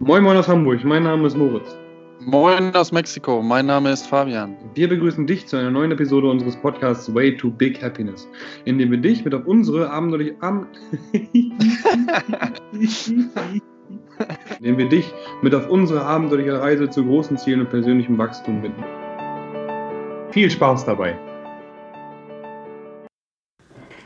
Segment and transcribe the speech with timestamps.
[0.00, 1.76] Moin Moin aus Hamburg, mein Name ist Moritz.
[2.20, 4.56] Moin aus Mexiko, mein Name ist Fabian.
[4.74, 8.28] Wir begrüßen dich zu einer neuen Episode unseres Podcasts Way to Big Happiness,
[8.64, 10.68] in dem wir dich mit auf unsere abenteuerliche Am
[11.12, 11.34] in
[14.60, 18.84] dem wir dich mit auf unsere abenteuerliche Reise zu großen Zielen und persönlichem Wachstum bitten.
[20.30, 21.18] Viel Spaß dabei.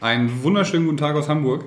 [0.01, 1.67] Einen wunderschönen guten Tag aus Hamburg.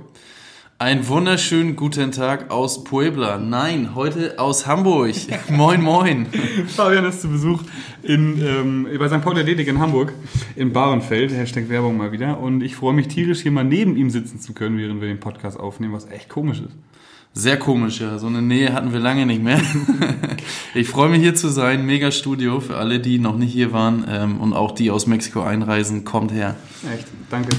[0.77, 3.37] Einen wunderschönen guten Tag aus Puebla.
[3.37, 5.15] Nein, heute aus Hamburg.
[5.49, 6.25] moin, moin.
[6.67, 7.61] Fabian ist zu Besuch
[8.03, 9.21] in, ähm, bei St.
[9.21, 10.11] Paul der Athletik in Hamburg,
[10.57, 11.31] in Bahrenfeld.
[11.31, 12.41] Hashtag Werbung mal wieder.
[12.41, 15.21] Und ich freue mich tierisch, hier mal neben ihm sitzen zu können, während wir den
[15.21, 16.75] Podcast aufnehmen, was echt komisch ist.
[17.37, 18.17] Sehr komisch, ja.
[18.17, 19.61] So eine Nähe hatten wir lange nicht mehr.
[20.73, 21.85] ich freue mich hier zu sein.
[21.85, 25.41] Mega Studio für alle, die noch nicht hier waren ähm, und auch die aus Mexiko
[25.41, 26.03] einreisen.
[26.05, 26.55] Kommt her.
[26.93, 27.49] Echt, danke.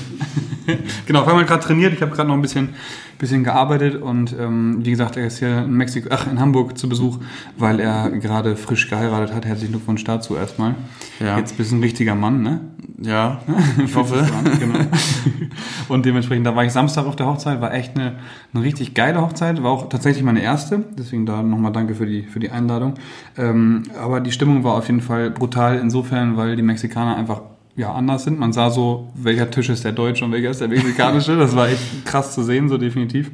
[1.07, 1.93] genau, Fabian hat gerade trainiert.
[1.93, 2.71] Ich habe gerade noch ein bisschen
[3.19, 6.89] bisschen gearbeitet und ähm, wie gesagt, er ist hier in Mexiko, ach, in Hamburg zu
[6.89, 7.19] Besuch,
[7.57, 9.47] weil er gerade frisch geheiratet hat.
[9.47, 10.75] Herzlichen Glückwunsch dazu erstmal.
[11.21, 11.39] Ja.
[11.39, 12.61] Jetzt bist du ein richtiger Mann, ne?
[13.01, 13.41] Ja,
[13.85, 14.27] ich hoffe.
[14.59, 14.79] genau.
[15.89, 18.17] Und dementsprechend, da war ich Samstag auf der Hochzeit, war echt eine,
[18.53, 22.25] eine richtig geile Hochzeit, war auch tatsächlich meine erste, deswegen da nochmal danke für die,
[22.25, 22.95] für die Einladung.
[23.39, 27.43] Ähm, aber die Stimmung war auf jeden Fall brutal insofern, weil die Mexikaner einfach
[27.77, 28.39] ja, anders sind.
[28.39, 31.37] Man sah so, welcher Tisch ist der deutsche und welcher ist der mexikanische.
[31.37, 33.31] Das war echt krass zu sehen, so definitiv.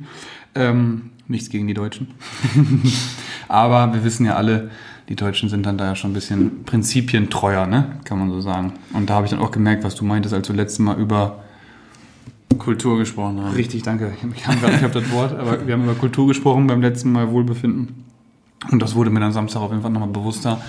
[0.55, 2.09] Ähm, nichts gegen die Deutschen.
[3.49, 4.71] Aber wir wissen ja alle,
[5.09, 8.01] die Deutschen sind dann da ja schon ein bisschen prinzipientreuer, ne?
[8.05, 8.73] kann man so sagen.
[8.93, 11.45] Und da habe ich dann auch gemerkt, was du meintest, als du letztes Mal über
[12.59, 13.57] Kultur gesprochen hast.
[13.57, 14.13] Richtig, danke.
[14.35, 17.31] Ich habe hab, hab das Wort, aber wir haben über Kultur gesprochen beim letzten Mal
[17.31, 18.05] Wohlbefinden.
[18.71, 20.61] Und das wurde mir dann Samstag auf jeden Fall nochmal bewusster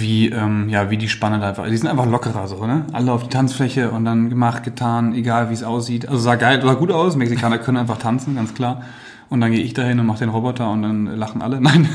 [0.00, 1.66] wie, ähm, ja, wie die Spanne einfach.
[1.66, 2.86] Die sind einfach lockerer so, ne?
[2.92, 6.08] Alle auf die Tanzfläche und dann gemacht, getan, egal wie es aussieht.
[6.08, 7.16] Also sah geil, sah gut aus.
[7.16, 8.82] Mexikaner können einfach tanzen, ganz klar.
[9.28, 11.60] Und dann gehe ich dahin und mache den Roboter und dann lachen alle.
[11.60, 11.88] Nein,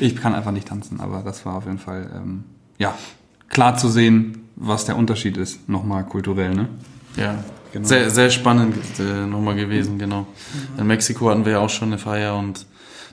[0.00, 2.44] ich kann einfach nicht tanzen, aber das war auf jeden Fall, ähm,
[2.78, 2.94] ja,
[3.48, 6.68] klar zu sehen, was der Unterschied ist, nochmal kulturell, ne?
[7.16, 7.36] Ja,
[7.72, 7.86] genau.
[7.86, 10.26] Sehr, sehr spannend äh, nochmal gewesen, genau.
[10.76, 12.66] In Mexiko hatten wir ja auch schon eine Feier und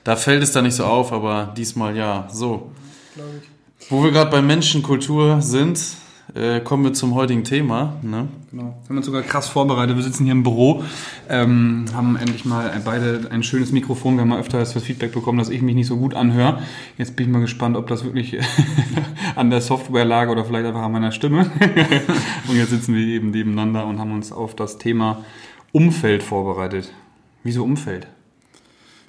[0.04, 2.70] da fällt es da nicht so auf, aber diesmal ja, so.
[3.14, 3.55] Glaube ich.
[3.88, 5.96] Wo wir gerade bei Menschenkultur sind,
[6.34, 7.96] äh, kommen wir zum heutigen Thema.
[8.02, 8.28] Ne?
[8.50, 8.64] Genau.
[8.64, 9.96] Wir haben uns sogar krass vorbereitet.
[9.96, 10.82] Wir sitzen hier im Büro,
[11.28, 14.16] ähm, haben endlich mal beide ein schönes Mikrofon.
[14.16, 16.62] Wir haben mal öfter das Feedback bekommen, dass ich mich nicht so gut anhöre.
[16.98, 18.38] Jetzt bin ich mal gespannt, ob das wirklich
[19.36, 21.50] an der Software lag oder vielleicht einfach an meiner Stimme.
[22.48, 25.24] und jetzt sitzen wir eben nebeneinander und haben uns auf das Thema
[25.72, 26.92] Umfeld vorbereitet.
[27.44, 28.08] Wieso Umfeld?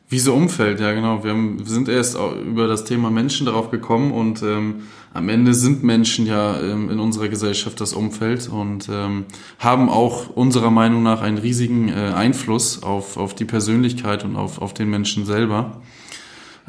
[0.09, 1.23] Wie so Umfeld, ja genau.
[1.25, 5.53] Wir, haben, wir sind erst über das Thema Menschen darauf gekommen und ähm, am Ende
[5.53, 9.25] sind Menschen ja ähm, in unserer Gesellschaft das Umfeld und ähm,
[9.59, 14.61] haben auch unserer Meinung nach einen riesigen äh, Einfluss auf, auf die Persönlichkeit und auf,
[14.61, 15.81] auf den Menschen selber.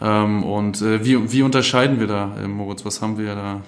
[0.01, 2.85] Ähm, und äh, wie, wie unterscheiden wir da, äh, Moritz?
[2.85, 3.61] Was haben wir da?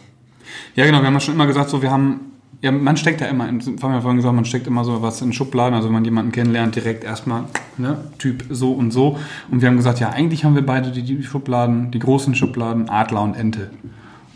[0.74, 3.26] Ja, genau, wir haben ja schon immer gesagt, so wir haben ja, man steckt ja
[3.28, 5.74] immer, in, haben wir vorhin gesagt, man steckt immer so was in Schubladen.
[5.74, 7.44] Also wenn man jemanden kennenlernt, direkt erstmal,
[7.78, 9.18] ne, Typ so und so.
[9.50, 12.88] Und wir haben gesagt, ja, eigentlich haben wir beide die, die Schubladen, die großen Schubladen,
[12.90, 13.70] Adler und Ente.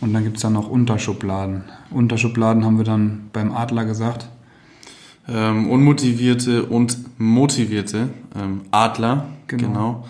[0.01, 1.65] Und dann gibt es dann noch Unterschubladen.
[1.91, 4.29] Unterschubladen haben wir dann beim Adler gesagt.
[5.29, 10.05] Ähm, unmotivierte und motivierte ähm, Adler, genau.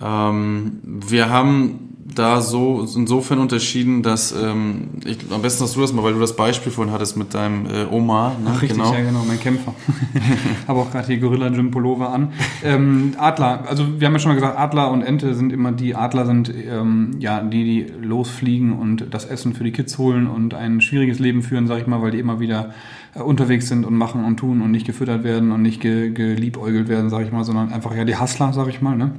[0.00, 0.30] genau.
[0.30, 5.92] Ähm, wir haben da so insofern unterschieden, dass ähm, ich, am besten hast du das
[5.92, 8.36] mal, weil du das Beispiel vorhin hattest mit deinem äh, Oma.
[8.42, 8.50] Ne?
[8.52, 8.92] Ach, richtig, genau.
[8.92, 9.74] ja genau, mein Kämpfer.
[10.68, 12.32] Habe auch gerade die Gorilla Jim Pullover an.
[12.62, 15.94] Ähm, Adler, also wir haben ja schon mal gesagt, Adler und Ente sind immer die,
[15.94, 20.54] Adler sind ähm, ja die, die losfliegen und das Essen für die Kids holen und
[20.54, 22.72] ein schwieriges Leben führen, sag ich mal, weil die immer wieder
[23.14, 26.88] äh, unterwegs sind und machen und tun und nicht gefüttert werden und nicht ge, geliebäugelt
[26.88, 29.12] werden, sag ich mal, sondern einfach ja die Hustler, sag ich mal, ne?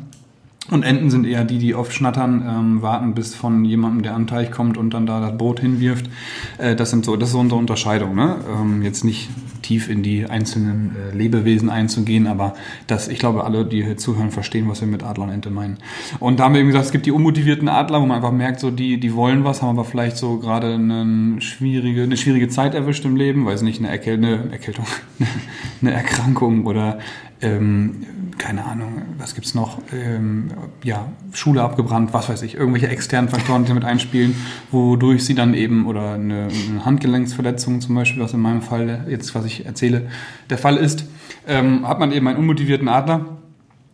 [0.69, 4.27] Und Enten sind eher die, die oft schnattern, ähm, warten, bis von jemandem, der an
[4.27, 6.09] Teich kommt und dann da das Boot hinwirft.
[6.57, 8.15] Äh, das sind so, das ist unsere Unterscheidung.
[8.15, 8.35] Ne?
[8.53, 9.29] Ähm, jetzt nicht
[9.61, 12.53] tief in die einzelnen äh, Lebewesen einzugehen, aber
[12.85, 15.77] das, ich glaube, alle, die hier zuhören, verstehen, was wir mit Adler und Ente meinen.
[16.19, 18.59] Und da haben wir eben gesagt, es gibt die unmotivierten Adler, wo man einfach merkt,
[18.59, 22.75] so die, die wollen was, haben aber vielleicht so gerade eine schwierige, eine schwierige Zeit
[22.75, 24.85] erwischt im Leben, weiß nicht, eine, Erkäl eine Erkältung,
[25.81, 26.99] eine Erkrankung oder
[27.41, 28.05] ähm,
[28.37, 29.79] keine Ahnung, was gibt's noch?
[29.93, 30.51] Ähm,
[30.83, 34.35] ja, Schule abgebrannt, was weiß ich, irgendwelche externen Faktoren, die mit einspielen,
[34.71, 39.35] wodurch sie dann eben, oder eine, eine Handgelenksverletzung zum Beispiel, was in meinem Fall jetzt,
[39.35, 40.09] was ich erzähle,
[40.49, 41.05] der Fall ist,
[41.47, 43.25] ähm, hat man eben einen unmotivierten Adler.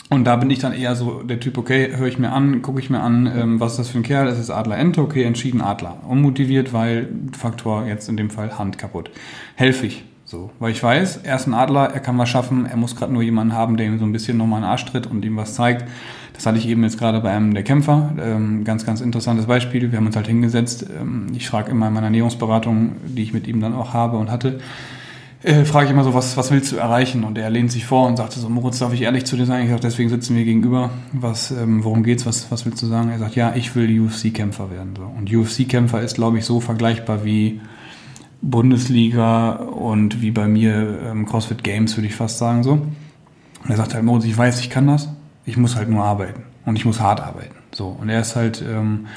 [0.09, 2.79] Und da bin ich dann eher so der Typ, okay, höre ich mir an, gucke
[2.79, 4.25] ich mir an, ähm, was ist das für ein Kerl?
[4.25, 6.01] Das ist Adler Ente, okay, entschieden Adler.
[6.07, 9.09] Unmotiviert, weil Faktor jetzt in dem Fall Hand kaputt.
[9.55, 12.75] Helfe ich so, weil ich weiß, er ist ein Adler, er kann was schaffen, er
[12.75, 15.23] muss gerade nur jemanden haben, der ihm so ein bisschen nochmal einen Arsch tritt und
[15.23, 15.85] ihm was zeigt,
[16.33, 18.11] Das hatte ich eben jetzt gerade bei einem der Kämpfer.
[18.19, 19.91] Ähm, ganz, ganz interessantes Beispiel.
[19.91, 20.87] Wir haben uns halt hingesetzt.
[20.99, 24.31] Ähm, ich frage immer in meiner Ernährungsberatung, die ich mit ihm dann auch habe und
[24.31, 24.59] hatte,
[25.43, 27.23] äh, frage ich immer so, was, was willst du erreichen?
[27.23, 29.63] Und er lehnt sich vor und sagte so, Moritz, darf ich ehrlich zu dir sagen?
[29.63, 30.89] Ich sage, deswegen sitzen wir gegenüber.
[31.11, 32.25] Was, ähm, worum geht's?
[32.25, 33.11] Was, was willst du sagen?
[33.11, 34.95] Er sagt, ja, ich will UFC-Kämpfer werden.
[34.97, 35.03] So.
[35.03, 37.61] Und UFC-Kämpfer ist, glaube ich, so vergleichbar wie
[38.43, 42.73] Bundesliga und wie bei mir ähm, CrossFit Games, würde ich fast sagen so.
[42.73, 45.09] Und er sagt halt, Moritz, ich weiß, ich kann das.
[45.45, 46.43] Ich muss halt nur arbeiten.
[46.65, 47.55] Und ich muss hart arbeiten.
[47.71, 47.87] So.
[47.87, 49.07] Und er ist halt, ähm,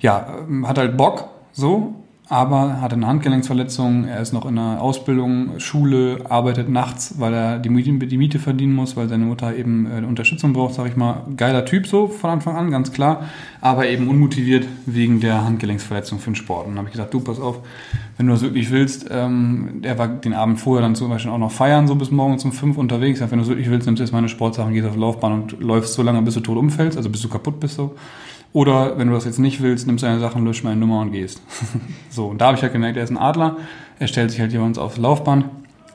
[0.00, 1.94] ja, hat halt Bock, so,
[2.28, 7.58] aber hat eine Handgelenksverletzung, er ist noch in einer Ausbildung, Schule, arbeitet nachts, weil er
[7.58, 10.96] die Miete, die Miete verdienen muss, weil seine Mutter eben äh, Unterstützung braucht, sag ich
[10.96, 11.26] mal.
[11.36, 13.24] Geiler Typ so von Anfang an, ganz klar,
[13.60, 16.66] aber eben unmotiviert wegen der Handgelenksverletzung für den Sport.
[16.66, 17.60] Und dann habe ich gesagt, du, pass auf,
[18.16, 21.38] wenn du das wirklich willst, ähm, er war den Abend vorher dann zum Beispiel auch
[21.38, 23.20] noch feiern, so bis morgens um fünf unterwegs.
[23.20, 25.92] Wenn du das wirklich willst, nimmst du jetzt meine Sportsachen, gehst auf Laufbahn und läufst
[25.92, 27.94] so lange, bis du tot umfällst, also bis du kaputt bist so.
[28.54, 31.42] Oder wenn du das jetzt nicht willst, nimmst deine Sachen, lösch meine Nummer und gehst.
[32.10, 33.56] so, und da habe ich halt gemerkt, er ist ein Adler.
[33.98, 35.46] Er stellt sich halt hier uns aufs Laufband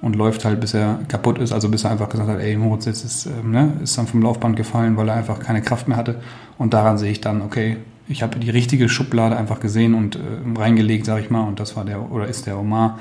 [0.01, 1.53] und läuft halt, bis er kaputt ist.
[1.53, 4.21] Also bis er einfach gesagt hat, ey, Moritz jetzt ist, ähm, ne, ist dann vom
[4.21, 6.21] Laufband gefallen, weil er einfach keine Kraft mehr hatte.
[6.57, 7.77] Und daran sehe ich dann, okay,
[8.09, 10.19] ich habe die richtige Schublade einfach gesehen und äh,
[10.57, 11.47] reingelegt, sage ich mal.
[11.47, 12.99] Und das war der, oder ist der Omar.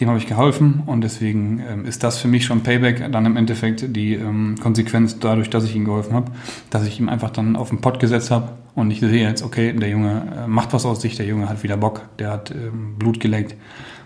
[0.00, 3.36] Dem habe ich geholfen und deswegen ähm, ist das für mich schon Payback, dann im
[3.36, 6.32] Endeffekt die ähm, Konsequenz dadurch, dass ich ihm geholfen habe,
[6.70, 9.72] dass ich ihm einfach dann auf den Pott gesetzt habe und ich sehe jetzt, okay,
[9.72, 12.96] der Junge äh, macht was aus sich, der Junge hat wieder Bock, der hat ähm,
[12.98, 13.54] Blut geleckt.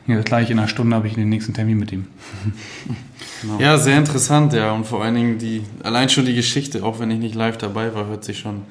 [0.06, 2.06] Jetzt gleich in einer Stunde habe ich den nächsten Termin mit ihm.
[3.42, 3.58] genau.
[3.58, 4.72] Ja, sehr interessant, ja.
[4.72, 7.94] Und vor allen Dingen die, allein schon die Geschichte, auch wenn ich nicht live dabei
[7.94, 8.62] war, hört sich schon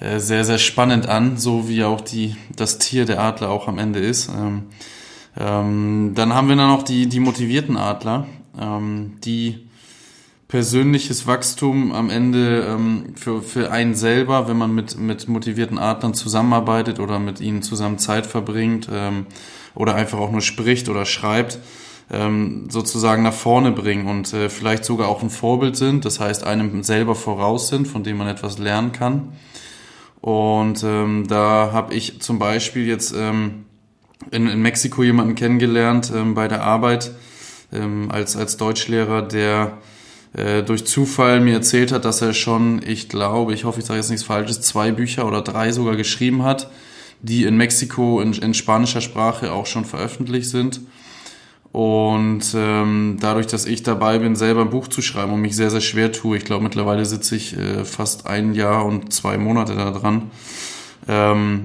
[0.00, 3.78] äh, sehr, sehr spannend an, so wie auch die, das Tier der Adler auch am
[3.78, 4.28] Ende ist.
[4.28, 4.64] Ähm,
[5.38, 8.26] ähm, dann haben wir dann noch die, die motivierten Adler,
[8.58, 9.66] ähm, die
[10.48, 16.14] persönliches Wachstum am Ende ähm, für, für einen selber, wenn man mit, mit motivierten Adlern
[16.14, 19.26] zusammenarbeitet oder mit ihnen zusammen Zeit verbringt ähm,
[19.74, 21.58] oder einfach auch nur spricht oder schreibt,
[22.10, 26.44] ähm, sozusagen nach vorne bringen und äh, vielleicht sogar auch ein Vorbild sind, das heißt
[26.44, 29.32] einem selber voraus sind, von dem man etwas lernen kann.
[30.20, 33.65] Und ähm, da habe ich zum Beispiel jetzt ähm,
[34.30, 37.12] in, in Mexiko jemanden kennengelernt ähm, bei der Arbeit
[37.72, 39.78] ähm, als, als Deutschlehrer, der
[40.32, 43.98] äh, durch Zufall mir erzählt hat, dass er schon, ich glaube, ich hoffe, ich sage
[43.98, 46.70] jetzt nichts Falsches, zwei Bücher oder drei sogar geschrieben hat,
[47.22, 50.80] die in Mexiko in, in spanischer Sprache auch schon veröffentlicht sind.
[51.72, 55.70] Und ähm, dadurch, dass ich dabei bin, selber ein Buch zu schreiben und mich sehr,
[55.70, 59.74] sehr schwer tue, ich glaube, mittlerweile sitze ich äh, fast ein Jahr und zwei Monate
[59.74, 60.30] da dran,
[61.06, 61.64] ähm,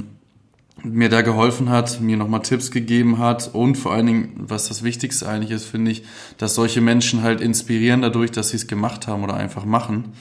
[0.83, 4.83] mir da geholfen hat, mir nochmal Tipps gegeben hat und vor allen Dingen, was das
[4.83, 6.04] Wichtigste eigentlich ist, finde ich,
[6.38, 10.13] dass solche Menschen halt inspirieren dadurch, dass sie es gemacht haben oder einfach machen.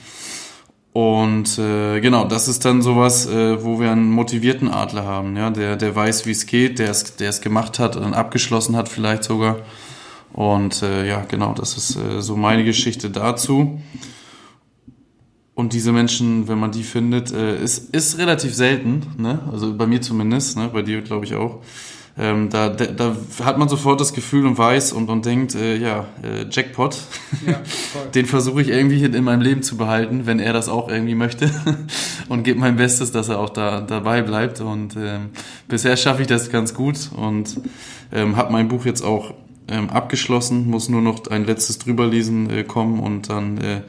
[0.93, 5.49] Und äh, genau, das ist dann sowas, äh, wo wir einen motivierten Adler haben, ja,
[5.49, 8.89] der, der weiß, wie es geht, der es, der es gemacht hat und abgeschlossen hat
[8.89, 9.59] vielleicht sogar.
[10.33, 13.81] Und äh, ja, genau, das ist äh, so meine Geschichte dazu.
[15.53, 19.39] Und diese Menschen, wenn man die findet, äh, ist, ist relativ selten, ne?
[19.51, 20.69] also bei mir zumindest, ne?
[20.71, 21.59] bei dir glaube ich auch.
[22.17, 26.07] Ähm, da, da hat man sofort das Gefühl und weiß und, und denkt, äh, ja,
[26.21, 26.97] äh, Jackpot,
[27.47, 27.61] ja,
[28.15, 31.49] den versuche ich irgendwie in meinem Leben zu behalten, wenn er das auch irgendwie möchte
[32.29, 35.29] und gebe mein Bestes, dass er auch da dabei bleibt und ähm,
[35.69, 37.61] bisher schaffe ich das ganz gut und
[38.11, 39.33] ähm, habe mein Buch jetzt auch
[39.69, 43.81] ähm, abgeschlossen, muss nur noch ein letztes drüberlesen äh, kommen und dann äh,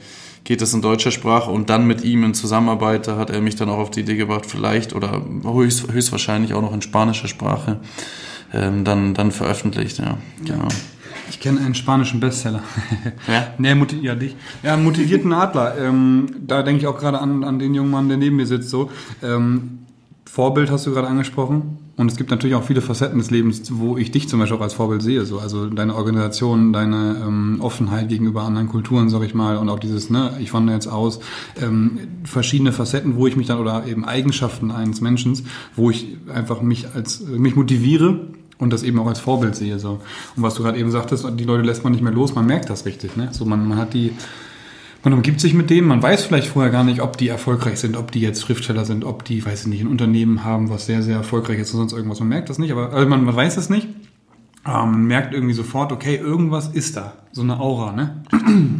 [0.44, 3.56] geht es in deutscher Sprache und dann mit ihm in Zusammenarbeit, da hat er mich
[3.56, 7.80] dann auch auf die Idee gebracht, vielleicht oder höchst, höchstwahrscheinlich auch noch in spanischer Sprache
[8.52, 9.98] ähm, dann, dann veröffentlicht.
[9.98, 10.68] Ja, genau.
[11.30, 12.62] Ich kenne einen spanischen Bestseller.
[13.28, 13.48] Ja?
[13.58, 14.36] nee, motiv ja, dich.
[14.62, 15.78] Ja, motivierten Adler.
[15.78, 18.70] Ähm, da denke ich auch gerade an, an den jungen Mann, der neben mir sitzt.
[18.70, 18.90] So.
[19.22, 19.78] Ähm,
[20.24, 21.78] Vorbild hast du gerade angesprochen.
[22.02, 24.62] Und es gibt natürlich auch viele Facetten des Lebens, wo ich dich zum Beispiel auch
[24.62, 25.24] als Vorbild sehe.
[25.24, 25.38] So.
[25.38, 30.10] Also deine Organisation, deine ähm, Offenheit gegenüber anderen Kulturen, sag ich mal, und auch dieses,
[30.10, 31.20] ne, ich wandere jetzt aus,
[31.60, 36.60] ähm, verschiedene Facetten, wo ich mich dann, oder eben Eigenschaften eines Menschen, wo ich einfach
[36.60, 38.26] mich als mich motiviere
[38.58, 39.78] und das eben auch als Vorbild sehe.
[39.78, 40.00] So.
[40.34, 42.68] Und was du gerade eben sagtest, die Leute lässt man nicht mehr los, man merkt
[42.68, 43.16] das richtig.
[43.16, 43.28] Ne?
[43.30, 44.10] So, man, man hat die
[45.02, 47.96] man umgibt sich mit denen, man weiß vielleicht vorher gar nicht, ob die erfolgreich sind,
[47.96, 51.02] ob die jetzt Schriftsteller sind, ob die, weiß ich nicht, ein Unternehmen haben, was sehr,
[51.02, 52.20] sehr erfolgreich ist und sonst irgendwas.
[52.20, 53.88] Man merkt das nicht, aber also man, man weiß es nicht.
[54.64, 57.14] Ähm, man merkt irgendwie sofort, okay, irgendwas ist da.
[57.32, 58.22] So eine Aura, ne?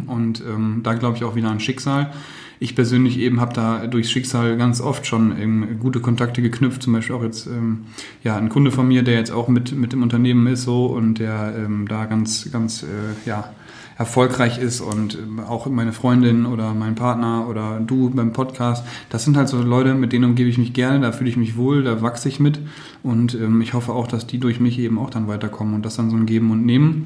[0.07, 2.13] Und ähm, da glaube ich auch wieder an Schicksal.
[2.59, 6.83] Ich persönlich eben habe da durchs Schicksal ganz oft schon ähm, gute Kontakte geknüpft.
[6.83, 7.85] Zum Beispiel auch jetzt ähm,
[8.23, 11.15] ja ein Kunde von mir, der jetzt auch mit mit im Unternehmen ist so und
[11.15, 12.85] der ähm, da ganz ganz äh,
[13.25, 13.51] ja
[13.97, 19.23] erfolgreich ist und ähm, auch meine Freundin oder mein Partner oder du beim Podcast, das
[19.23, 21.83] sind halt so Leute, mit denen umgebe ich mich gerne, da fühle ich mich wohl,
[21.83, 22.59] da wachse ich mit
[23.03, 25.95] und ähm, ich hoffe auch, dass die durch mich eben auch dann weiterkommen und das
[25.95, 27.05] dann so ein Geben und Nehmen,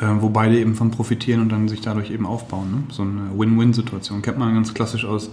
[0.00, 2.70] äh, wo beide eben von profitieren und dann sich dadurch eben aufbauen.
[2.70, 2.82] Ne?
[2.90, 5.30] So eine Win-Win-Situation kennt man ganz klassisch aus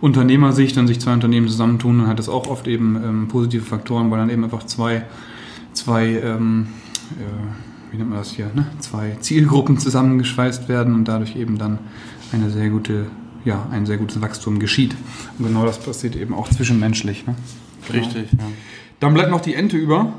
[0.00, 4.10] Unternehmersicht, wenn sich zwei Unternehmen zusammentun, dann hat das auch oft eben ähm, positive Faktoren,
[4.10, 5.04] weil dann eben einfach zwei,
[5.72, 6.66] zwei ähm,
[7.18, 8.66] äh, wie nennt man das hier, ne?
[8.80, 11.78] zwei Zielgruppen zusammengeschweißt werden und dadurch eben dann
[12.32, 13.06] eine sehr gute,
[13.44, 14.96] ja, ein sehr gutes Wachstum geschieht.
[15.38, 17.26] Und genau das passiert eben auch zwischenmenschlich.
[17.26, 17.34] Ne?
[17.88, 18.04] Genau.
[18.04, 18.44] Richtig, ja.
[19.00, 20.12] Dann bleibt noch die Ente über.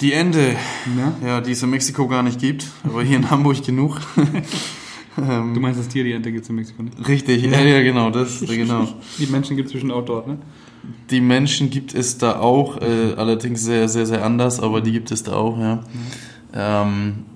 [0.00, 0.56] Die Ente,
[0.96, 1.26] ja.
[1.26, 4.00] ja, die es in Mexiko gar nicht gibt, aber hier in Hamburg genug.
[5.18, 7.08] Ähm, du meinst das Tier, die Ente gibt es in Mexiko nicht?
[7.08, 8.86] Richtig, ja, ja, genau, das, genau.
[9.18, 10.38] Die Menschen gibt es auch dort, ne?
[11.10, 15.10] Die Menschen gibt es da auch, äh, allerdings sehr, sehr, sehr anders, aber die gibt
[15.10, 15.76] es da auch, ja.
[15.76, 15.82] Mhm.
[16.56, 17.26] Ähm,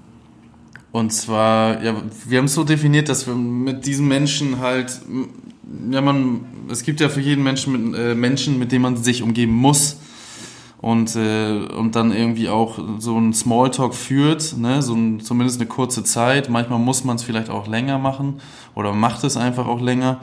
[0.93, 1.95] und zwar, ja,
[2.27, 5.01] wir haben es so definiert, dass wir mit diesen Menschen halt,
[5.91, 9.23] ja, man, es gibt ja für jeden Menschen mit, äh, Menschen, mit denen man sich
[9.23, 9.99] umgeben muss
[10.81, 14.83] und, äh, und dann irgendwie auch so ein Smalltalk führt, ne?
[14.83, 16.49] so ein, zumindest eine kurze Zeit.
[16.49, 18.41] Manchmal muss man es vielleicht auch länger machen
[18.75, 20.21] oder macht es einfach auch länger.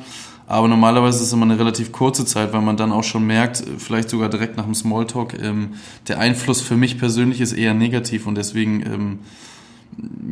[0.48, 3.62] Aber normalerweise ist es immer eine relativ kurze Zeit, weil man dann auch schon merkt,
[3.78, 5.74] vielleicht sogar direkt nach dem Smalltalk, ähm,
[6.08, 9.20] der Einfluss für mich persönlich ist eher negativ und deswegen ähm,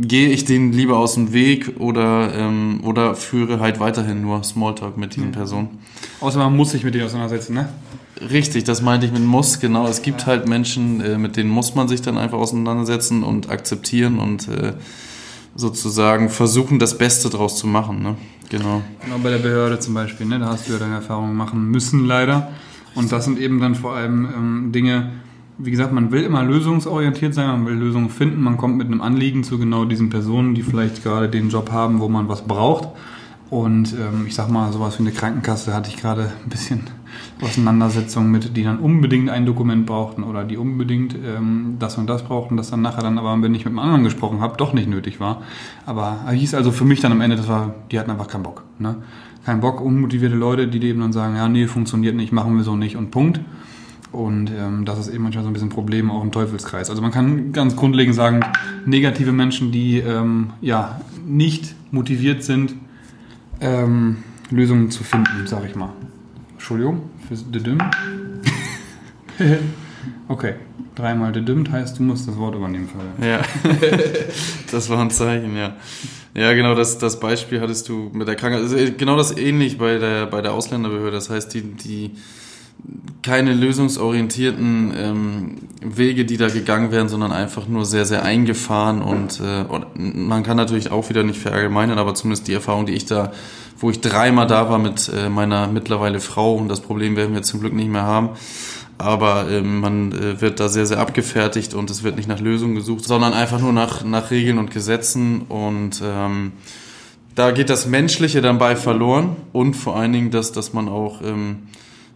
[0.02, 4.98] gehe ich den lieber aus dem Weg oder, ähm, oder führe halt weiterhin nur Smalltalk
[4.98, 5.80] mit diesen Personen.
[6.22, 7.70] Außer man muss sich mit denen auseinandersetzen, ne?
[8.22, 9.86] Richtig, das meinte ich mit muss, genau.
[9.86, 14.20] Es gibt halt Menschen, äh, mit denen muss man sich dann einfach auseinandersetzen und akzeptieren
[14.20, 14.74] und äh,
[15.56, 18.04] sozusagen versuchen, das Beste draus zu machen.
[18.04, 18.16] Ne?
[18.50, 18.82] Genau.
[19.04, 20.40] Genau, bei der Behörde zum Beispiel, ne?
[20.40, 22.52] da hast du ja deine Erfahrungen machen müssen, leider.
[22.94, 25.12] Und das sind eben dann vor allem ähm, Dinge,
[25.58, 29.02] wie gesagt, man will immer lösungsorientiert sein, man will Lösungen finden, man kommt mit einem
[29.02, 32.90] Anliegen zu genau diesen Personen, die vielleicht gerade den Job haben, wo man was braucht.
[33.50, 36.82] Und ähm, ich sag mal, sowas wie eine Krankenkasse hatte ich gerade ein bisschen
[37.42, 42.24] Auseinandersetzungen mit, die dann unbedingt ein Dokument brauchten oder die unbedingt ähm, das und das
[42.24, 44.88] brauchten, das dann nachher dann aber, wenn ich mit einem anderen gesprochen habe, doch nicht
[44.88, 45.42] nötig war.
[45.86, 48.64] Aber hieß also für mich dann am Ende, das war, die hatten einfach keinen Bock.
[48.80, 48.96] Ne?
[49.46, 52.76] Kein Bock, unmotivierte Leute, die eben dann sagen, ja, nee, funktioniert nicht, machen wir so
[52.76, 53.42] nicht und Punkt.
[54.12, 56.90] Und ähm, das ist eben manchmal so ein bisschen ein Problem auch im Teufelskreis.
[56.90, 58.40] Also man kann ganz grundlegend sagen,
[58.86, 62.76] negative Menschen, die ähm, ja nicht motiviert sind,
[63.60, 64.18] ähm,
[64.50, 65.90] Lösungen zu finden, sag ich mal.
[66.56, 67.78] Entschuldigung, fürs Dedüm.
[70.28, 70.56] okay,
[70.96, 72.88] dreimal Dedümmt heißt, du musst das Wort übernehmen.
[72.88, 73.42] Für ja,
[74.72, 75.76] das war ein Zeichen, ja.
[76.34, 78.62] Ja, genau, das, das Beispiel hattest du mit der Krankheit.
[78.62, 81.12] Also genau das ähnlich bei der, bei der Ausländerbehörde.
[81.12, 82.12] Das heißt, die, die
[83.26, 89.40] keine lösungsorientierten ähm, Wege, die da gegangen werden, sondern einfach nur sehr, sehr eingefahren und,
[89.40, 93.06] äh, und man kann natürlich auch wieder nicht verallgemeinern, aber zumindest die Erfahrung, die ich
[93.06, 93.32] da,
[93.80, 97.42] wo ich dreimal da war mit äh, meiner mittlerweile Frau und das Problem werden wir
[97.42, 98.30] zum Glück nicht mehr haben,
[99.00, 102.76] aber ähm, man äh, wird da sehr, sehr abgefertigt und es wird nicht nach Lösungen
[102.76, 106.52] gesucht, sondern einfach nur nach, nach Regeln und Gesetzen und ähm,
[107.34, 111.24] da geht das Menschliche dann bei verloren und vor allen Dingen das, dass man auch
[111.24, 111.64] ähm,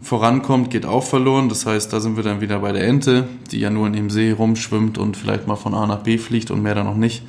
[0.01, 1.49] vorankommt, geht auch verloren.
[1.49, 4.09] Das heißt, da sind wir dann wieder bei der Ente, die ja nur in dem
[4.09, 7.23] See rumschwimmt und vielleicht mal von A nach B fliegt und mehr dann noch nicht.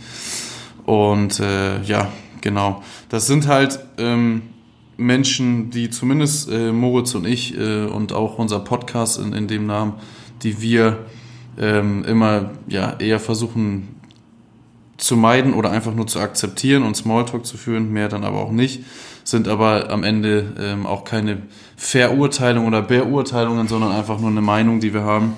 [0.87, 2.11] Und äh, ja,
[2.41, 2.83] genau.
[3.09, 4.43] Das sind halt ähm,
[4.97, 9.67] Menschen, die zumindest äh, Moritz und ich äh, und auch unser Podcast in, in dem
[9.67, 9.95] Namen,
[10.43, 11.07] die wir
[11.59, 13.97] ähm, immer ja eher versuchen
[14.97, 18.53] zu meiden oder einfach nur zu akzeptieren und Smalltalk zu führen, mehr dann aber auch
[18.53, 18.81] nicht
[19.31, 21.39] sind aber am Ende ähm, auch keine
[21.77, 25.35] Verurteilung oder Beurteilungen, sondern einfach nur eine Meinung, die wir haben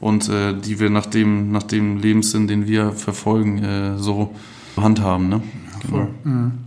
[0.00, 4.34] und äh, die wir nach dem, nach dem Lebenssinn, den wir verfolgen, äh, so
[4.76, 5.28] handhaben.
[5.28, 5.42] Ne?
[5.88, 6.08] Genau.
[6.24, 6.65] Mhm.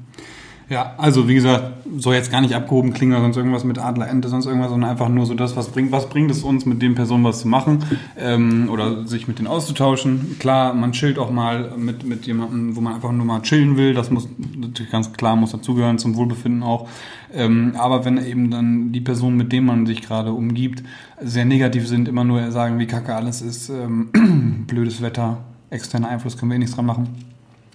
[0.69, 4.07] Ja, also wie gesagt, soll jetzt gar nicht abgehoben klingen oder sonst irgendwas mit Adler,
[4.07, 6.79] Ente, sonst irgendwas, sondern einfach nur so das, was bringt, was bringt es uns, mit
[6.83, 7.83] den Personen was zu machen
[8.19, 10.37] ähm, oder sich mit denen auszutauschen.
[10.37, 13.95] Klar, man chillt auch mal mit, mit jemandem, wo man einfach nur mal chillen will,
[13.95, 16.87] das muss natürlich ganz klar, muss dazugehören, zum Wohlbefinden auch.
[17.33, 20.83] Ähm, aber wenn eben dann die Personen, mit denen man sich gerade umgibt,
[21.19, 25.39] sehr negativ sind, immer nur sagen, wie kacke alles ist, ähm, blödes Wetter,
[25.71, 27.07] externer Einfluss, können wir eh nichts dran machen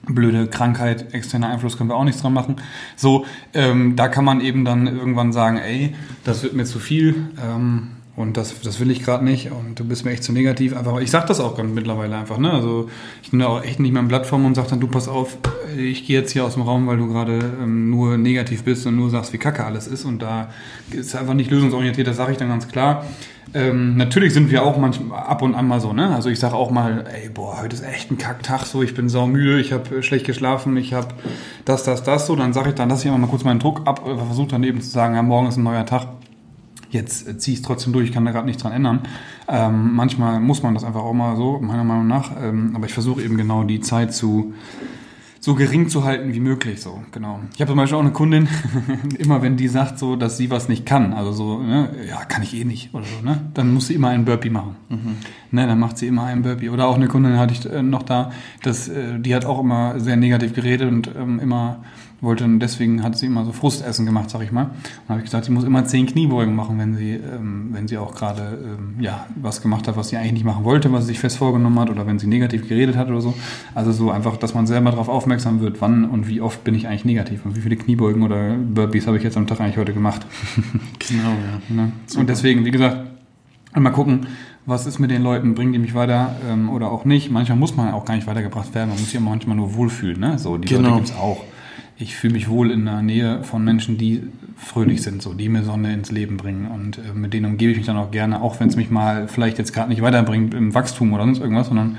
[0.06, 2.56] blöde Krankheit, externer Einfluss können wir auch nichts dran machen.
[2.96, 5.94] So, ähm, da kann man eben dann irgendwann sagen, ey,
[6.24, 9.84] das wird mir zu viel ähm, und das, das will ich gerade nicht und du
[9.84, 10.76] bist mir echt zu negativ.
[10.76, 12.52] Einfach, ich sag das auch ganz mittlerweile einfach, ne?
[12.52, 12.88] Also
[13.22, 15.36] ich da auch echt nicht mehr im Plattform und sag dann, du pass auf,
[15.76, 18.96] ich gehe jetzt hier aus dem Raum, weil du gerade ähm, nur negativ bist und
[18.96, 20.50] nur sagst, wie kacke alles ist und da
[20.90, 23.04] ist einfach nicht lösungsorientiert, das sage ich dann ganz klar.
[23.54, 26.12] Ähm, natürlich sind wir auch manchmal ab und an mal so, ne?
[26.12, 29.08] Also ich sage auch mal, ey, boah, heute ist echt ein Kacktag, so, ich bin
[29.08, 31.08] saumüde, ich habe schlecht geschlafen, ich habe
[31.64, 32.34] das, das, das, so.
[32.34, 34.90] Dann sage ich dann, lasse ich mal kurz meinen Druck ab, versuche dann eben zu
[34.90, 36.08] sagen, ja, morgen ist ein neuer Tag.
[36.90, 39.00] Jetzt äh, ziehe ich es trotzdem durch, ich kann da gerade nichts dran ändern.
[39.46, 42.32] Ähm, manchmal muss man das einfach auch mal so, meiner Meinung nach.
[42.42, 44.52] Ähm, aber ich versuche eben genau die Zeit zu
[45.44, 46.80] so gering zu halten wie möglich.
[46.80, 47.38] So, genau.
[47.52, 48.48] Ich habe zum Beispiel auch eine Kundin,
[49.18, 52.42] immer wenn die sagt, so, dass sie was nicht kann, also so, ne, ja, kann
[52.42, 54.76] ich eh nicht oder so, ne, dann muss sie immer einen Burpee machen.
[54.88, 55.16] Mhm.
[55.50, 56.70] Ne, dann macht sie immer einen Burpee.
[56.70, 58.32] Oder auch eine Kundin hatte ich äh, noch da,
[58.62, 61.84] dass, äh, die hat auch immer sehr negativ geredet und ähm, immer
[62.24, 64.64] wollte und deswegen hat sie immer so Frustessen gemacht, sag ich mal.
[64.64, 67.98] Und habe ich gesagt, sie muss immer zehn Kniebeugen machen, wenn sie, ähm, wenn sie
[67.98, 71.08] auch gerade ähm, ja was gemacht hat, was sie eigentlich nicht machen wollte, was sie
[71.08, 73.34] sich fest vorgenommen hat oder wenn sie negativ geredet hat oder so.
[73.74, 76.88] Also so einfach, dass man selber darauf aufmerksam wird, wann und wie oft bin ich
[76.88, 79.92] eigentlich negativ und wie viele Kniebeugen oder Burpees habe ich jetzt am Tag eigentlich heute
[79.92, 80.26] gemacht.
[81.08, 81.74] genau, ja.
[81.74, 81.92] Ne?
[82.16, 82.98] Und deswegen, wie gesagt,
[83.74, 84.26] mal gucken,
[84.66, 87.30] was ist mit den Leuten, bringen die mich weiter ähm, oder auch nicht.
[87.30, 90.18] Manchmal muss man auch gar nicht weitergebracht werden, man muss sich immer manchmal nur wohlfühlen.
[90.18, 90.38] Ne?
[90.38, 90.90] So, die genau.
[90.90, 91.44] Leute gibt es auch
[91.96, 94.22] ich fühle mich wohl in der Nähe von Menschen, die
[94.56, 96.66] fröhlich sind, so, die mir Sonne ins Leben bringen.
[96.66, 99.28] Und äh, mit denen umgebe ich mich dann auch gerne, auch wenn es mich mal
[99.28, 101.96] vielleicht jetzt gerade nicht weiterbringt im Wachstum oder sonst irgendwas, sondern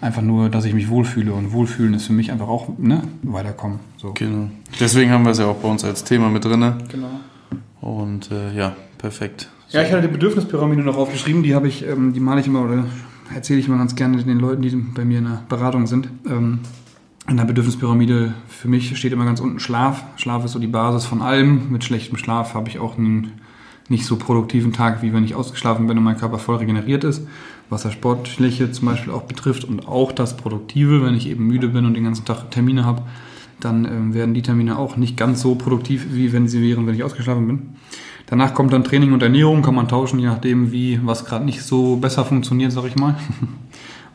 [0.00, 1.32] einfach nur, dass ich mich wohlfühle.
[1.32, 3.80] Und Wohlfühlen ist für mich einfach auch ne, weiterkommen.
[3.96, 4.12] So.
[4.12, 4.50] Genau.
[4.78, 6.74] Deswegen haben wir es ja auch bei uns als Thema mit drin.
[6.90, 7.20] Genau.
[7.80, 9.48] Und äh, ja, perfekt.
[9.68, 9.78] So.
[9.78, 12.64] Ja, ich hatte die Bedürfnispyramide noch aufgeschrieben, die habe ich, ähm, die male ich immer
[12.64, 12.84] oder
[13.34, 16.08] erzähle ich immer ganz gerne den Leuten, die bei mir in der Beratung sind.
[16.26, 16.60] Ähm,
[17.28, 20.02] in der Bedürfnispyramide für mich steht immer ganz unten Schlaf.
[20.16, 21.70] Schlaf ist so die Basis von allem.
[21.70, 23.32] Mit schlechtem Schlaf habe ich auch einen
[23.88, 27.26] nicht so produktiven Tag, wie wenn ich ausgeschlafen bin und mein Körper voll regeneriert ist.
[27.68, 31.68] Was das Sportliche zum Beispiel auch betrifft und auch das Produktive, wenn ich eben müde
[31.68, 33.02] bin und den ganzen Tag Termine habe,
[33.60, 36.94] dann ähm, werden die Termine auch nicht ganz so produktiv, wie wenn sie wären, wenn
[36.94, 37.62] ich ausgeschlafen bin.
[38.26, 41.62] Danach kommt dann Training und Ernährung, kann man tauschen, je nachdem, wie was gerade nicht
[41.62, 43.16] so besser funktioniert, sag ich mal.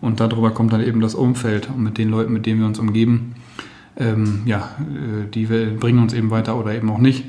[0.04, 2.78] Und darüber kommt dann eben das Umfeld und mit den Leuten, mit denen wir uns
[2.78, 3.36] umgeben,
[3.96, 7.24] ähm, ja, äh, die bringen uns eben weiter oder eben auch nicht.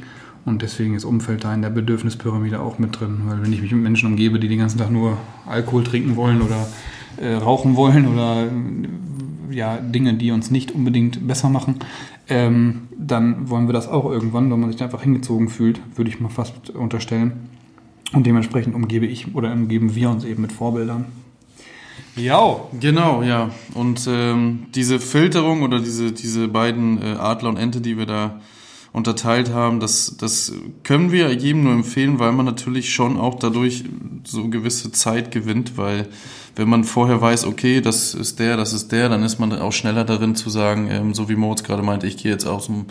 [0.45, 3.21] Und deswegen ist Umfeld da in der Bedürfnispyramide auch mit drin.
[3.27, 6.43] Weil wenn ich mich mit Menschen umgebe, die den ganzen Tag nur Alkohol trinken wollen
[6.43, 6.67] oder
[7.17, 11.77] äh, rauchen wollen oder äh, ja, Dinge, die uns nicht unbedingt besser machen,
[12.29, 16.19] ähm, dann wollen wir das auch irgendwann, weil man sich einfach hingezogen fühlt, würde ich
[16.19, 17.35] mal fast unterstellen.
[18.13, 21.05] Und dementsprechend umgebe ich oder umgeben wir uns eben mit Vorbildern.
[22.17, 22.61] Ja.
[22.79, 23.51] Genau, ja.
[23.75, 28.41] Und ähm, diese Filterung oder diese, diese beiden äh, Adler und Ente, die wir da
[28.93, 30.53] unterteilt haben, das, das
[30.85, 33.85] können wir jedem nur empfehlen, weil man natürlich schon auch dadurch
[34.25, 36.07] so gewisse Zeit gewinnt, weil
[36.55, 39.73] wenn man vorher weiß, okay, das ist der, das ist der, dann ist man auch
[39.73, 42.85] schneller darin zu sagen, ähm, so wie Moritz gerade meinte, ich gehe jetzt aus dem,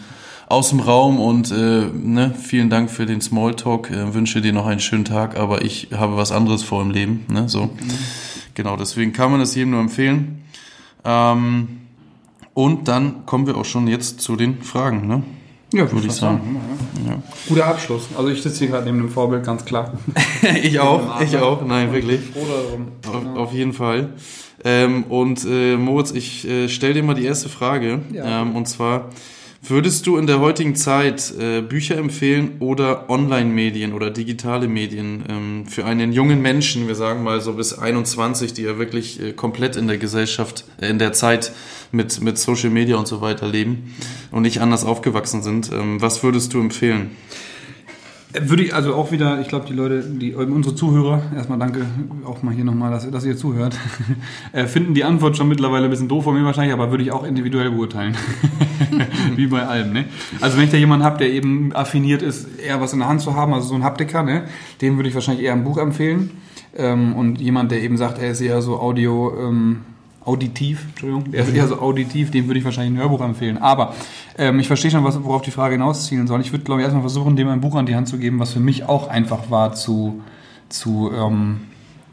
[0.49, 4.65] aus dem Raum und äh, ne, vielen Dank für den Smalltalk, äh, wünsche dir noch
[4.65, 7.25] einen schönen Tag, aber ich habe was anderes vor im Leben.
[7.29, 7.63] Ne, so.
[7.67, 7.71] Mhm.
[8.55, 10.43] Genau, deswegen kann man es jedem nur empfehlen.
[11.03, 11.79] Ähm,
[12.53, 15.23] und dann kommen wir auch schon jetzt zu den Fragen, ne?
[15.73, 16.37] Ja, würde ich sagen.
[16.37, 17.05] sagen.
[17.07, 17.13] Ja.
[17.13, 17.23] Ja.
[17.49, 18.09] Guter Abschluss.
[18.15, 19.93] Also ich sitze hier gerade neben dem Vorbild, ganz klar.
[20.61, 22.19] ich auch, ich auch, nein, wirklich.
[23.07, 24.11] Auf, auf, jeden Fall.
[24.63, 28.01] Ähm, und äh, Moritz, ich äh, stelle dir mal die erste Frage.
[28.11, 28.43] Ja.
[28.43, 29.09] Ähm, und zwar,
[29.65, 35.65] Würdest du in der heutigen Zeit äh, Bücher empfehlen oder Online-Medien oder digitale Medien ähm,
[35.67, 39.77] für einen jungen Menschen, wir sagen mal so bis 21, die ja wirklich äh, komplett
[39.77, 41.53] in der Gesellschaft, äh, in der Zeit
[41.93, 43.95] mit, mit Social Media und so weiter leben
[44.31, 45.71] und nicht anders aufgewachsen sind?
[45.71, 47.11] Ähm, was würdest du empfehlen?
[48.39, 51.85] Würde ich also auch wieder, ich glaube, die Leute, die unsere Zuhörer, erstmal danke
[52.25, 53.77] auch mal hier nochmal, dass, dass ihr zuhört,
[54.53, 57.11] äh, finden die Antwort schon mittlerweile ein bisschen doof von mir wahrscheinlich, aber würde ich
[57.11, 58.17] auch individuell beurteilen.
[59.35, 60.05] Wie bei allem, ne?
[60.41, 63.21] Also wenn ich da jemanden habe, der eben affiniert ist, eher was in der Hand
[63.21, 64.45] zu haben, also so ein Haptiker, ne,
[64.81, 66.31] dem würde ich wahrscheinlich eher ein Buch empfehlen.
[66.75, 69.81] Ähm, und jemand, der eben sagt, er ist eher so Audio, ähm,
[70.25, 73.57] auditiv, Entschuldigung, der ist eher so auditiv, dem würde ich wahrscheinlich ein Hörbuch empfehlen.
[73.57, 73.93] Aber
[74.37, 76.41] ähm, ich verstehe schon, was, worauf die Frage hinauszielen soll.
[76.41, 78.53] Ich würde, glaube ich, erstmal versuchen, dem ein Buch an die Hand zu geben, was
[78.53, 80.21] für mich auch einfach war zu,
[80.69, 81.61] zu ähm,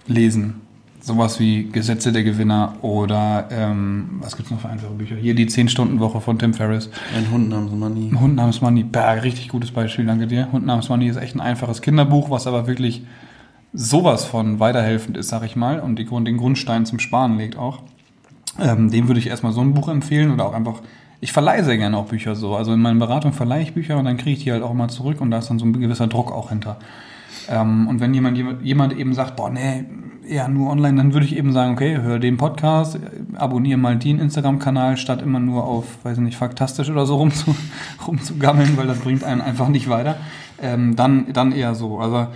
[0.07, 0.61] lesen.
[1.03, 5.17] Sowas wie Gesetze der Gewinner oder ähm, was gibt's noch für einfache Bücher?
[5.17, 6.91] Hier die 10-Stunden-Woche von Tim Ferriss.
[7.17, 8.11] Ein Hund namens Money.
[8.13, 8.85] Ein Hund namens Money.
[8.85, 10.53] Bah, richtig gutes Beispiel, danke dir.
[10.53, 13.03] Hund namens Money ist echt ein einfaches Kinderbuch, was aber wirklich
[13.73, 17.83] sowas von weiterhelfend ist, sag ich mal, und die, den Grundstein zum Sparen legt auch.
[18.61, 20.81] Ähm, dem würde ich erstmal so ein Buch empfehlen oder auch einfach,
[21.21, 22.55] ich verleihe sehr gerne auch Bücher so.
[22.57, 24.89] Also in meinen Beratungen verleihe ich Bücher und dann kriege ich die halt auch mal
[24.89, 26.77] zurück und da ist dann so ein gewisser Druck auch hinter.
[27.49, 29.85] Ähm, und wenn jemand, jemand eben sagt, boah, nee,
[30.27, 32.99] eher nur online, dann würde ich eben sagen, okay, hör den Podcast,
[33.37, 37.55] abonniere mal den Instagram-Kanal, statt immer nur auf, weiß ich nicht, faktastisch oder so rumzu,
[38.07, 40.17] rumzugammeln, weil das bringt einen einfach nicht weiter.
[40.63, 41.99] Ähm, dann, dann eher so.
[41.99, 42.29] Also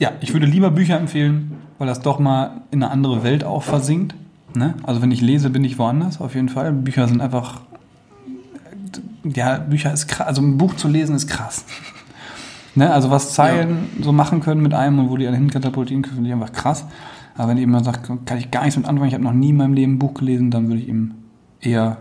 [0.00, 3.62] ja, ich würde lieber Bücher empfehlen, weil das doch mal in eine andere Welt auch
[3.62, 4.14] versinkt.
[4.56, 4.74] Ne?
[4.82, 6.72] Also wenn ich lese, bin ich woanders, auf jeden Fall.
[6.72, 7.60] Bücher sind einfach,
[9.24, 11.64] ja, Bücher ist krass, also ein Buch zu lesen ist krass.
[12.74, 12.92] ne?
[12.92, 14.04] Also was Zeilen ja.
[14.04, 16.86] so machen können mit einem und wo die alle hinkatapultieren können, finde ich einfach krass.
[17.36, 19.56] Aber wenn jemand sagt, kann ich gar nichts mit anfangen, ich habe noch nie in
[19.56, 21.12] meinem Leben ein Buch gelesen, dann würde ich ihm
[21.60, 21.98] eher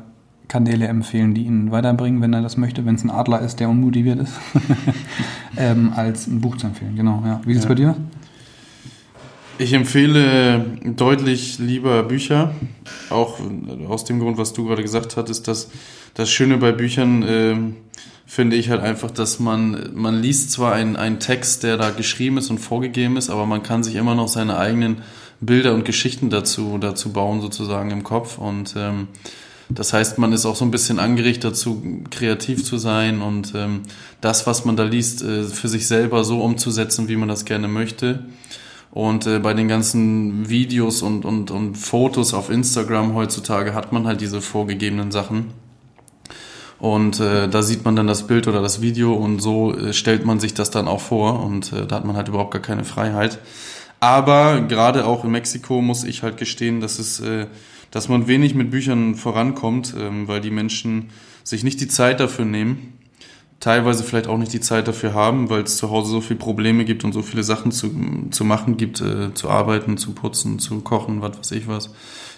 [0.48, 3.70] Kanäle empfehlen, die ihn weiterbringen, wenn er das möchte, wenn es ein Adler ist, der
[3.70, 4.34] unmotiviert ist,
[5.58, 6.96] ähm, als ein Buch zu empfehlen.
[6.96, 7.42] Genau, ja.
[7.46, 7.70] Wie ist es ja.
[7.70, 7.96] bei dir?
[9.58, 12.54] Ich empfehle deutlich lieber Bücher,
[13.10, 13.40] auch
[13.88, 15.70] aus dem Grund, was du gerade gesagt hattest, dass
[16.14, 17.56] das Schöne bei Büchern äh,
[18.26, 22.38] finde ich halt einfach, dass man, man liest zwar einen, einen Text, der da geschrieben
[22.38, 25.04] ist und vorgegeben ist, aber man kann sich immer noch seine eigenen
[25.40, 28.38] Bilder und Geschichten dazu, dazu bauen, sozusagen im Kopf.
[28.38, 29.08] Und ähm,
[29.70, 33.84] das heißt, man ist auch so ein bisschen angerichtet dazu, kreativ zu sein und ähm,
[34.20, 37.70] das, was man da liest, äh, für sich selber so umzusetzen, wie man das gerne
[37.70, 38.26] möchte.
[38.96, 44.08] Und äh, bei den ganzen Videos und, und, und Fotos auf Instagram heutzutage hat man
[44.08, 45.48] halt diese vorgegebenen Sachen.
[46.80, 50.26] Und äh, da sieht man dann das Bild oder das Video und so äh, stellt
[50.26, 52.86] man sich das dann auch vor und äh, da hat man halt überhaupt gar keine
[52.86, 53.40] Freiheit.
[54.00, 57.48] Aber gerade auch in Mexiko muss ich halt gestehen, dass es äh,
[57.92, 61.10] dass man wenig mit Büchern vorankommt, ähm, weil die Menschen
[61.44, 62.95] sich nicht die Zeit dafür nehmen,
[63.60, 66.86] teilweise vielleicht auch nicht die Zeit dafür haben, weil es zu Hause so viele Probleme
[66.86, 67.90] gibt und so viele Sachen zu,
[68.32, 71.90] zu machen gibt, äh, zu arbeiten, zu putzen, zu kochen, was weiß ich was,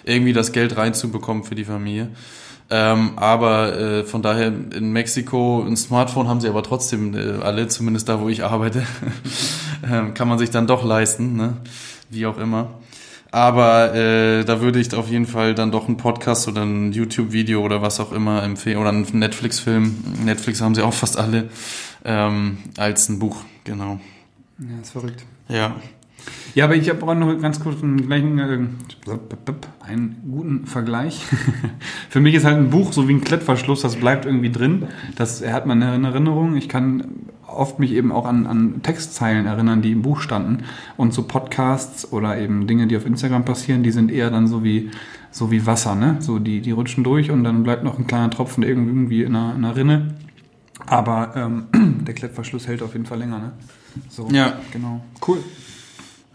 [0.04, 2.08] irgendwie das Geld reinzubekommen für die Familie.
[2.70, 7.68] Ähm, aber äh, von daher in Mexiko ein Smartphone haben sie aber trotzdem äh, alle,
[7.68, 8.82] zumindest da, wo ich arbeite,
[9.90, 11.56] ähm, kann man sich dann doch leisten, ne?
[12.10, 12.68] wie auch immer.
[13.30, 17.62] Aber äh, da würde ich auf jeden Fall dann doch einen Podcast oder ein YouTube-Video
[17.62, 20.24] oder was auch immer empfehlen oder einen Netflix-Film.
[20.24, 21.48] Netflix haben sie auch fast alle
[22.04, 24.00] ähm, als ein Buch, genau.
[24.58, 25.24] Ja, ist verrückt.
[25.48, 25.76] Ja.
[26.54, 28.58] Ja, aber ich habe auch noch ganz kurz einen, gleichen, äh,
[29.86, 31.24] einen guten Vergleich.
[32.08, 34.88] Für mich ist halt ein Buch so wie ein Klettverschluss, das bleibt irgendwie drin.
[35.16, 36.56] Das hat man in Erinnerung.
[36.56, 37.28] Ich kann
[37.58, 40.64] oft mich eben auch an, an Textzeilen erinnern, die im Buch standen.
[40.96, 44.64] Und so Podcasts oder eben Dinge, die auf Instagram passieren, die sind eher dann so
[44.64, 44.90] wie,
[45.30, 46.16] so wie Wasser, ne?
[46.20, 49.54] So die, die rutschen durch und dann bleibt noch ein kleiner Tropfen irgendwie in einer,
[49.54, 50.14] in einer Rinne.
[50.86, 51.66] Aber ähm,
[52.06, 53.52] der Klettverschluss hält auf jeden Fall länger, ne?
[54.08, 54.54] So, ja.
[54.72, 55.00] Genau.
[55.26, 55.38] Cool.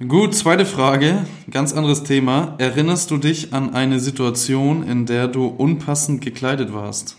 [0.07, 2.55] Gut, zweite Frage, ganz anderes Thema.
[2.57, 7.15] Erinnerst du dich an eine Situation, in der du unpassend gekleidet warst?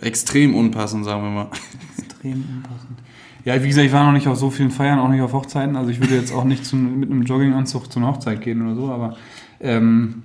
[0.00, 1.50] Extrem unpassend, sagen wir mal.
[2.16, 2.98] Extrem unpassend.
[3.44, 5.76] Ja, wie gesagt, ich war noch nicht auf so vielen Feiern, auch nicht auf Hochzeiten.
[5.76, 8.90] Also ich würde jetzt auch nicht zu, mit einem Jogginganzug zur Hochzeit gehen oder so,
[8.90, 9.16] aber
[9.60, 10.24] ähm,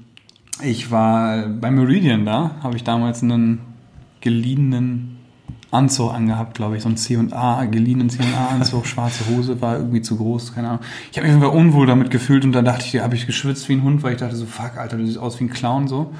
[0.63, 3.59] ich war bei Meridian da, habe ich damals einen
[4.21, 5.17] geliehenen
[5.71, 10.53] Anzug angehabt, glaube ich, so ein C&A, geliehenen C&A-Anzug, schwarze Hose, war irgendwie zu groß,
[10.53, 10.81] keine Ahnung.
[11.11, 13.73] Ich habe mich einfach unwohl damit gefühlt und da dachte ich, habe ich geschwitzt wie
[13.73, 16.13] ein Hund, weil ich dachte so, fuck, Alter, du siehst aus wie ein Clown so.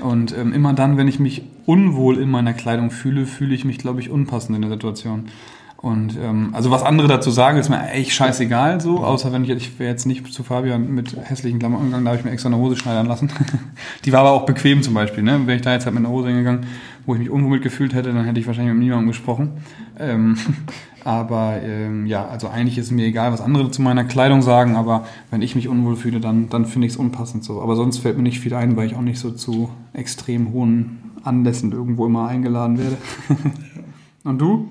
[0.00, 3.78] Und ähm, immer dann, wenn ich mich unwohl in meiner Kleidung fühle, fühle ich mich,
[3.78, 5.28] glaube ich, unpassend in der Situation.
[5.82, 9.50] Und ähm, also was andere dazu sagen, ist mir echt scheißegal so, außer wenn ich,
[9.50, 12.50] ich wäre jetzt nicht zu Fabian mit hässlichen Klamotten gegangen, da habe ich mir extra
[12.50, 13.32] eine Hose schneidern lassen.
[14.04, 15.44] die war aber auch bequem zum Beispiel, ne?
[15.44, 16.66] Wäre ich da jetzt halt mit einer Hose hingegangen,
[17.06, 19.52] wo ich mich unwohl gefühlt hätte, dann hätte ich wahrscheinlich mit niemandem gesprochen.
[19.98, 20.36] Ähm,
[21.04, 25.06] aber ähm, ja, also eigentlich ist mir egal, was andere zu meiner Kleidung sagen, aber
[25.30, 27.60] wenn ich mich unwohl fühle, dann, dann finde ich es unpassend so.
[27.60, 31.12] Aber sonst fällt mir nicht viel ein, weil ich auch nicht so zu extrem hohen
[31.24, 32.96] Anlässen irgendwo immer eingeladen werde.
[34.24, 34.68] Und du?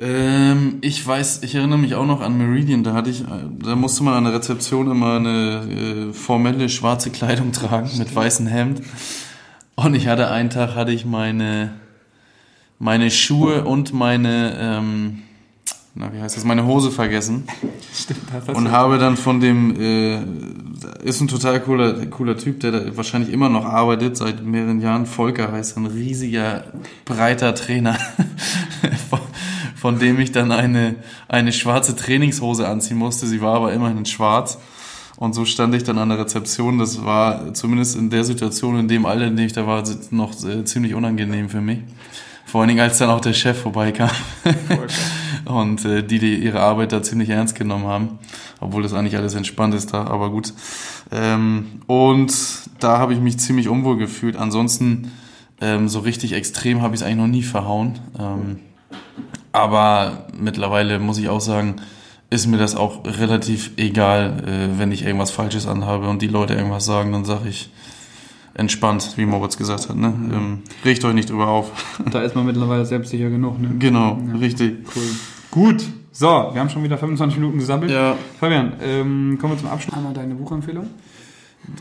[0.00, 4.04] Ähm, ich weiß, ich erinnere mich auch noch an Meridian, da hatte ich, da musste
[4.04, 8.80] man an der Rezeption immer eine äh, formelle schwarze Kleidung tragen mit weißem Hemd.
[9.78, 11.70] Und ich hatte einen Tag hatte ich meine
[12.80, 15.22] meine Schuhe und meine ähm,
[15.94, 17.44] na, wie heißt das, meine Hose vergessen.
[17.94, 20.18] Stimmt, das Und habe dann von dem, äh,
[21.04, 25.06] ist ein total cooler, cooler Typ, der da wahrscheinlich immer noch arbeitet, seit mehreren Jahren.
[25.06, 26.64] Volker heißt ein riesiger,
[27.04, 27.96] breiter Trainer.
[29.76, 30.96] von dem ich dann eine,
[31.28, 33.26] eine schwarze Trainingshose anziehen musste.
[33.26, 34.58] Sie war aber immerhin in schwarz.
[35.18, 36.78] Und so stand ich dann an der Rezeption.
[36.78, 40.32] Das war zumindest in der Situation, in dem Alter, in dem ich da war, noch
[40.34, 41.80] ziemlich unangenehm für mich.
[42.46, 44.10] Vor allen Dingen, als dann auch der Chef vorbeikam.
[45.44, 48.18] und äh, die, die ihre Arbeit da ziemlich ernst genommen haben.
[48.60, 50.52] Obwohl das eigentlich alles entspannt ist da, aber gut.
[51.10, 52.32] Ähm, und
[52.78, 54.36] da habe ich mich ziemlich unwohl gefühlt.
[54.36, 55.10] Ansonsten
[55.60, 57.98] ähm, so richtig extrem habe ich es eigentlich noch nie verhauen.
[58.18, 58.60] Ähm,
[59.52, 61.76] aber mittlerweile muss ich auch sagen,
[62.30, 66.54] ist mir das auch relativ egal, äh, wenn ich irgendwas Falsches anhabe und die Leute
[66.54, 67.70] irgendwas sagen, dann sage ich
[68.54, 69.96] entspannt, wie Moritz gesagt hat.
[69.96, 70.08] Ne?
[70.08, 70.32] Mhm.
[70.32, 71.70] Ähm, regt euch nicht drüber auf.
[72.10, 73.60] Da ist man mittlerweile selbstsicher genug.
[73.60, 73.70] Ne?
[73.78, 74.36] Genau, ja.
[74.36, 74.78] richtig.
[74.94, 75.02] Cool.
[75.50, 77.92] Gut, So, wir haben schon wieder 25 Minuten gesammelt.
[77.92, 78.16] Ja.
[78.40, 79.96] Fabian, ähm, kommen wir zum Abschluss.
[79.96, 80.88] Einmal deine Buchempfehlung.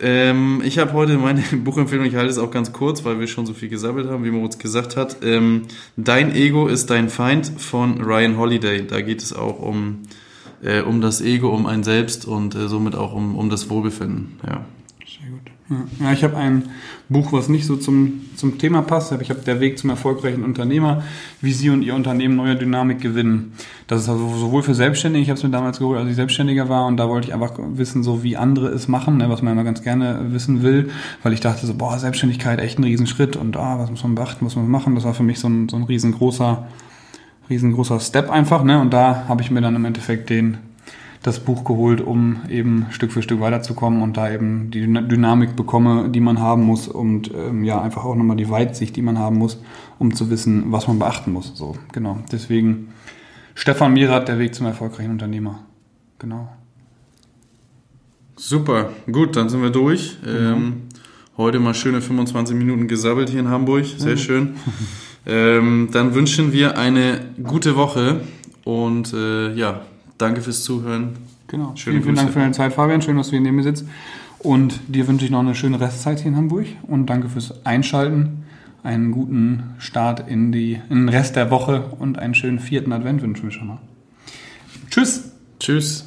[0.01, 3.45] Ähm, ich habe heute meine Buchempfehlung, ich halte es auch ganz kurz, weil wir schon
[3.45, 5.17] so viel gesammelt haben, wie Moritz gesagt hat.
[5.23, 5.63] Ähm,
[5.95, 8.85] Dein Ego ist dein Feind von Ryan Holiday.
[8.85, 10.03] Da geht es auch um,
[10.61, 14.39] äh, um das Ego, um ein Selbst und äh, somit auch um, um das Wohlbefinden.
[14.45, 14.65] Ja.
[15.05, 15.51] Sehr gut.
[15.99, 16.69] Ja, ich habe ein
[17.09, 19.11] Buch, was nicht so zum, zum Thema passt.
[19.21, 21.03] Ich habe Der Weg zum erfolgreichen Unternehmer,
[21.41, 23.53] wie Sie und Ihr Unternehmen neue Dynamik gewinnen.
[23.87, 26.69] Das ist also sowohl für Selbstständige, ich habe es mir damals geholt, als ich Selbstständiger
[26.69, 29.53] war und da wollte ich einfach wissen, so wie andere es machen, ne, was man
[29.53, 30.89] immer ganz gerne wissen will,
[31.23, 34.45] weil ich dachte so, boah, Selbstständigkeit, echt ein Riesenschritt und ah, was muss man beachten,
[34.45, 34.95] was muss man machen.
[34.95, 36.65] Das war für mich so ein, so ein riesengroßer,
[37.49, 38.63] riesengroßer Step einfach.
[38.63, 38.79] Ne?
[38.79, 40.57] Und da habe ich mir dann im Endeffekt den
[41.23, 46.09] das Buch geholt, um eben Stück für Stück weiterzukommen und da eben die Dynamik bekomme,
[46.09, 49.37] die man haben muss und ähm, ja, einfach auch nochmal die Weitsicht, die man haben
[49.37, 49.61] muss,
[49.99, 51.51] um zu wissen, was man beachten muss.
[51.55, 52.19] So, genau.
[52.31, 52.89] Deswegen
[53.55, 55.59] Stefan Mirat, der Weg zum erfolgreichen Unternehmer.
[56.19, 56.47] Genau.
[58.35, 60.17] Super, gut, dann sind wir durch.
[60.23, 60.29] Mhm.
[60.29, 60.73] Ähm,
[61.37, 64.17] heute mal schöne 25 Minuten gesabbelt hier in Hamburg, sehr mhm.
[64.17, 64.55] schön.
[65.27, 68.21] ähm, dann wünschen wir eine gute Woche
[68.63, 69.81] und äh, ja,
[70.17, 71.17] danke fürs Zuhören.
[71.47, 71.73] Genau.
[71.75, 73.01] Schöne vielen, vielen Dank für deine Zeit, Fabian.
[73.01, 73.85] Schön, dass du hier neben mir sitzt.
[74.39, 78.45] Und dir wünsche ich noch eine schöne Restzeit hier in Hamburg und danke fürs Einschalten.
[78.83, 83.21] Einen guten Start in, die, in den Rest der Woche und einen schönen vierten Advent
[83.21, 83.79] wünschen wir schon mal.
[84.89, 85.31] Tschüss.
[85.59, 86.06] Tschüss.